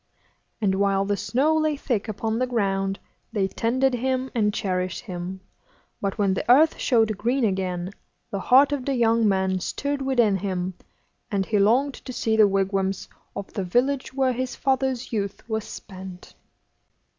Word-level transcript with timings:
And 0.61 0.73
while 0.73 1.05
the 1.05 1.15
snow 1.15 1.55
lay 1.55 1.75
thick 1.77 2.07
upon 2.07 2.39
the 2.39 2.47
ground, 2.47 2.97
they 3.31 3.47
tended 3.47 3.93
him 3.93 4.31
and 4.33 4.51
cherished 4.51 5.01
him; 5.01 5.41
but 6.01 6.17
when 6.17 6.33
the 6.33 6.51
earth 6.51 6.79
showed 6.79 7.19
green 7.19 7.43
again, 7.45 7.91
the 8.31 8.39
heart 8.39 8.71
of 8.71 8.83
the 8.85 8.95
young 8.95 9.27
man 9.27 9.59
stirred 9.59 10.01
within 10.01 10.37
him, 10.37 10.73
and 11.29 11.45
he 11.45 11.59
longed 11.59 11.93
to 11.93 12.11
see 12.13 12.35
the 12.35 12.47
wigwams 12.47 13.07
of 13.35 13.53
the 13.53 13.63
village 13.63 14.11
where 14.11 14.33
his 14.33 14.55
father's 14.55 15.13
youth 15.13 15.47
was 15.47 15.65
spent. 15.65 16.33